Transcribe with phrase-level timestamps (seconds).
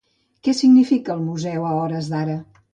[0.47, 2.43] Què significa el Museu a hores d'ara?